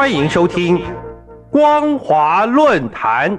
[0.00, 0.78] 欢迎收听
[1.50, 3.38] 《光华论坛》。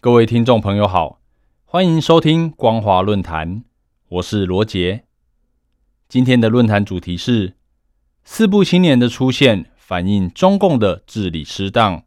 [0.00, 1.18] 各位听众朋友好，
[1.66, 3.64] 欢迎收听光华论坛，
[4.14, 5.02] 我是罗杰。
[6.08, 7.54] 今天的论坛主题是
[8.22, 12.04] 四部青年的出现，反映中共的治理失当。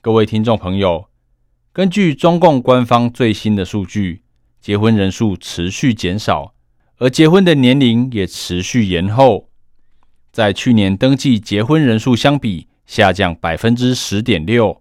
[0.00, 1.10] 各位听众朋友，
[1.74, 4.22] 根据中共官方最新的数据，
[4.58, 6.54] 结婚人数持续减少，
[6.96, 9.50] 而结婚的年龄也持续延后，
[10.32, 14.80] 在去年登记结婚人数相比下降百分之十点六。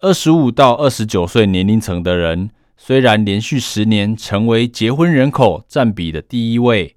[0.00, 2.50] 二十五到二十九岁年龄层的人，
[2.82, 6.96] 虽然连续十年成为结婚人口占比的第一位，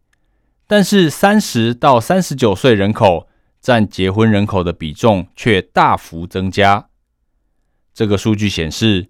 [0.65, 3.27] 但是三十到三十九岁人口
[3.59, 6.87] 占结婚人口的比重却大幅增加。
[7.93, 9.09] 这个数据显示，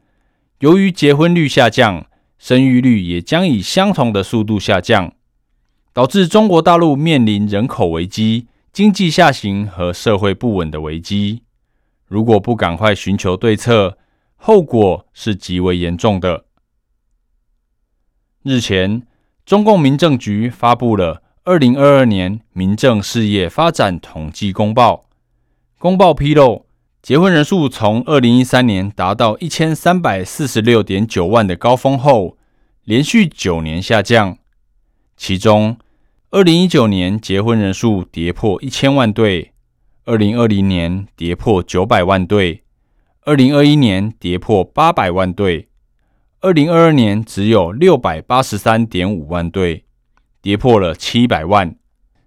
[0.62, 2.08] 由于结婚率下降，
[2.40, 5.14] 生育率也将以相同的速度下降，
[5.94, 11.44] 导致中国大陆面临人口危机、经济下行和社会不稳的危机。
[12.08, 14.00] 如果不赶快寻求对策，
[14.36, 16.46] 后果是极为严重的。
[18.44, 19.04] 日前，
[19.46, 25.06] 中共民政局发布了《二零二二年民政事业发展统计公报》。
[25.80, 26.66] 公报披露，
[27.02, 32.38] 结婚人数从二零一三年达到一千三百四十六点九万的高峰后，
[32.84, 34.38] 连续九年下降。
[35.16, 35.78] 其中，
[36.32, 39.54] 二零一九年结婚人数跌破一千万对。
[40.04, 42.64] 二零二零年跌破九百万对，
[43.22, 45.70] 二零二一年跌破八百万对，
[46.44, 49.86] 二零二二年只有六百八十三点五万对，
[50.42, 51.78] 跌破了七百万，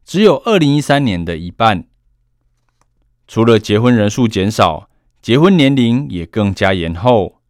[0.06, 1.84] 只有二零一三年的一半。
[3.28, 4.88] 除了结婚人数减少，
[5.20, 7.42] 结婚年龄也更加延后。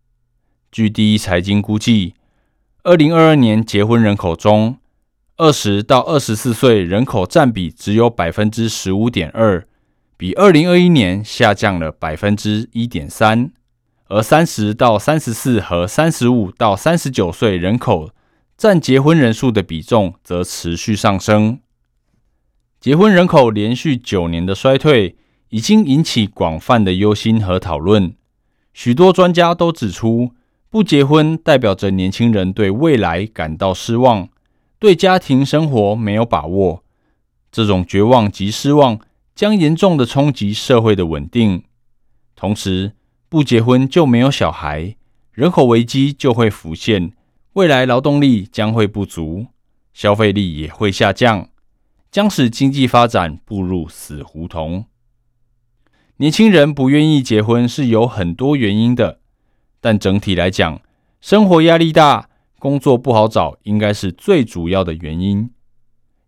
[0.72, 2.14] 据第一财经估计，
[2.82, 4.78] 二零二二年结婚人口中，
[5.36, 9.64] 二十到二十四岁人口占比只有百分之十五点二。
[10.16, 13.52] 比二零二一年下降了百分之一点三，
[14.08, 18.10] 而三十到三十四和三十五到三十九岁人口
[18.56, 21.60] 占结婚人数的比重则持续上升。
[22.80, 25.16] 结婚人口连续九年的衰退，
[25.48, 28.14] 已经引起广泛的忧心和讨论。
[28.72, 30.32] 许多专家都指出，
[30.70, 34.28] 不结婚代表着年轻人对未来感到失望，
[34.78, 36.84] 对家庭生活没有把握。
[37.50, 39.00] 这种绝望及失望。
[39.34, 41.64] 将严重的冲击社会的稳定，
[42.34, 42.92] 同时
[43.28, 44.96] 不结婚就没有小孩，
[45.32, 47.12] 人口危机就会浮现，
[47.54, 49.46] 未来劳动力将会不足，
[49.92, 51.48] 消费力也会下降，
[52.10, 54.84] 将使经济发展步入死胡同。
[56.18, 59.20] 年轻人不愿意结婚是有很多原因的，
[59.80, 60.80] 但整体来讲，
[61.20, 65.50] 生活压力大，工作不好找，应该是最主要的原因。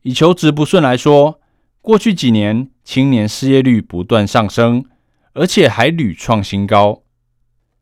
[0.03, 1.41] 以求职不顺来说。
[1.81, 4.85] 过去几年，青年失业率不断上升，
[5.39, 7.05] 而且还屡创新高。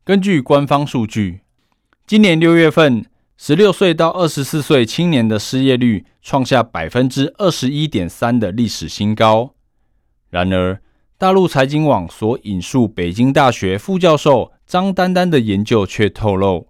[0.04, 1.40] 根据官方数据，
[2.06, 3.06] 今年六月份，
[3.38, 9.54] 十六岁到二十四岁青年的失业率创下百分之二十一点三的历史新高。
[10.28, 10.82] 然而，
[11.16, 16.68] 大陆财经网所引述北京大学副教授张丹丹的研究却透露，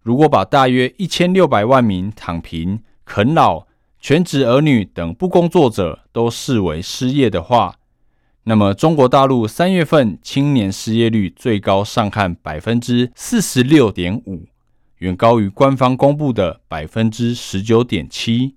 [0.00, 3.66] 如果把大约一千六百万名躺平、啃老。
[4.00, 7.76] 全职儿女等不工作者都视为失业的话，
[8.44, 14.46] 那么中国大陆三月份青年失业率最高上看百分之四十六点五，
[14.98, 18.56] 远高于官方公布的百分之十九点七。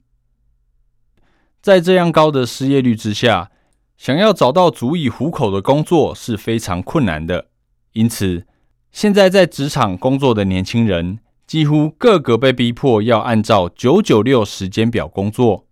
[1.61, 3.51] 在这样高的失业率之下，
[3.97, 7.47] 想要找到足以糊口的工作是非常困难的。
[7.93, 8.45] 因此，
[8.91, 11.19] 现在在职场工作的年轻人。
[11.47, 15.65] 几乎个个被逼迫要按照九九六时间表工作，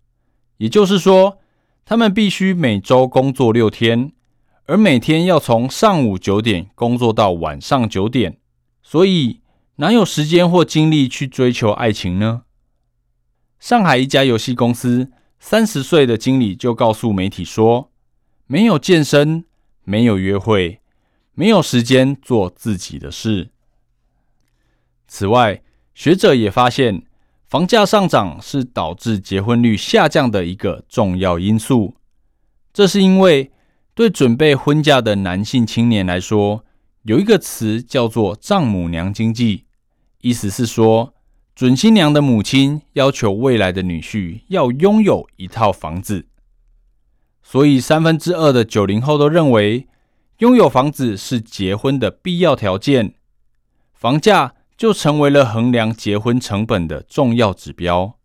[0.55, 1.39] 也就是说，
[1.87, 4.11] 他们必须每周工作六天，
[4.65, 8.39] 而每天要从上午九点工作到晚上九点，
[8.81, 9.41] 所以
[9.75, 12.41] 哪有时间或精力去追求爱情呢？
[13.59, 17.91] 上海一家游戏公司三十岁的经理就告诉媒体说
[18.47, 19.45] ：“没有健身，
[19.83, 20.81] 没有约会，
[21.35, 23.51] 没有时间做自己的事。”
[25.07, 25.61] 此外，
[25.93, 27.04] 学者也发现，
[27.55, 31.95] 房价上涨是导致结婚率下降的一个重要因素。
[32.73, 33.49] 这是因为，
[33.93, 36.65] 对准备婚嫁的男性青年来说，
[37.03, 39.63] 有一个词叫做“丈母娘经济”，
[40.19, 41.13] 意思是说，
[41.55, 46.25] 准新娘的母亲要求未来的女婿要拥有一套房子，
[47.41, 49.87] 所以三分之二的九零后都认为
[50.39, 53.13] 拥有房子是结婚的必要条件，
[53.93, 58.17] 房价就成为了衡量结婚成本的重要指标。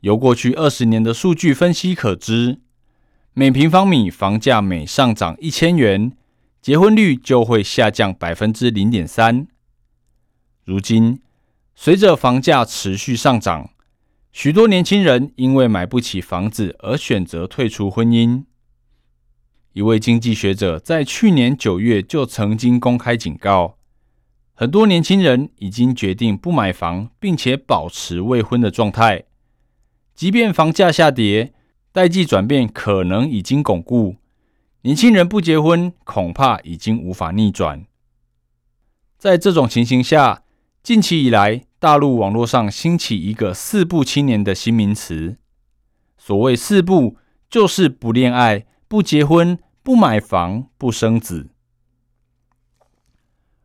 [0.00, 2.60] 由过去二十年的数据分析可知，
[3.34, 6.16] 每平方米房价每上涨一千元，
[6.60, 9.46] 结婚率就会下降百分之零点三。
[10.64, 11.20] 如今，
[11.74, 13.70] 随着房价持续上涨，
[14.32, 18.44] 许多年轻人因为买不起房子而选择退出婚姻。
[19.72, 23.78] 一位经济学者在去年九月就曾经公开警告，
[24.60, 29.24] 很多年轻人已经决定不买房，并且保持未婚的状态。
[30.14, 31.54] 即便房价下跌，
[31.92, 34.16] 代际转变可能已经巩固，
[34.82, 37.86] 年轻人不结婚恐怕已经无法逆转。
[39.16, 40.42] 在这种情形下，
[40.82, 45.38] 近期以来，大陆网络上兴起一个“四不青年”的新名词。
[46.18, 47.16] 所谓“四不”，
[47.48, 51.48] 就是不恋爱、不结婚、不买房、不生子。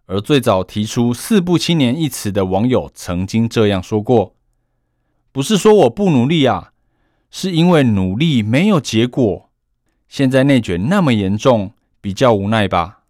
[0.07, 4.35] 而最早提出“四不青年”一词的网友曾经这样说过。
[5.31, 6.71] 不是说我不努力啊，
[7.31, 9.49] 是因为努力没有结果。
[10.07, 13.03] 现在内卷那么严重，比较无奈吧。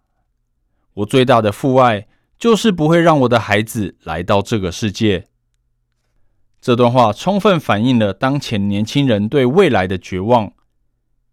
[0.96, 2.08] 我最大的父爱
[2.40, 5.28] 就是不会让我的孩子来到这个世界。
[6.62, 10.54] 这段话充分反映了当前年轻人对未来的绝望。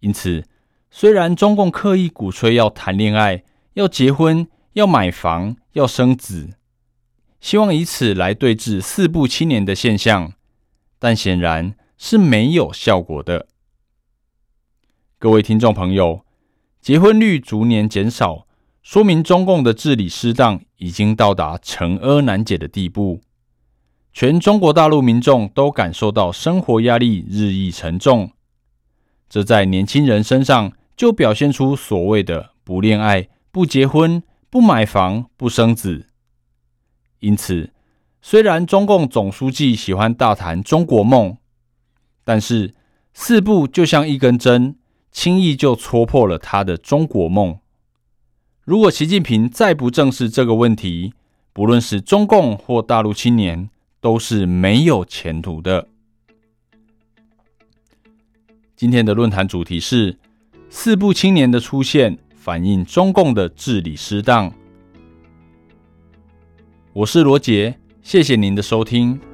[0.01, 0.45] 因此，
[0.91, 3.45] 虽然中共刻意鼓吹要谈恋爱、
[3.75, 6.55] 要结婚、要买房、要生子，
[7.41, 10.33] 希望以此来对峙“四不青年”的现象。
[10.99, 13.49] 但显然是没有效果的。
[15.19, 16.25] 各位听众朋友，
[16.81, 18.47] 结婚率逐年减少，
[18.83, 23.21] 说明中共的治理失当已经到达成阿难解的地步。
[24.13, 28.31] 全中国大陆民众都感受到生活压力日益沉重，
[29.29, 34.23] 这在年轻人身上就表现出所谓的不恋爱、不结婚、
[34.53, 36.09] 不买房、不生子。
[37.21, 37.73] 因此。
[38.25, 41.39] 虽然中共总书记喜欢大谈中国梦，
[42.23, 42.73] 但是
[43.13, 44.77] 四步就像一根针，
[45.11, 47.59] 轻易就戳破了他的中国梦。
[48.63, 51.15] 如果习近平再不正视这个问题，
[51.53, 53.71] 不论是中共或大陆青年，
[54.01, 55.89] 都是没有前途的。
[58.77, 60.21] 今天的论坛主题是
[60.71, 64.53] “四部青年的出现，反映中共的治理失当”。
[66.93, 67.79] 我是罗杰。
[68.03, 69.32] 谢谢您的收听。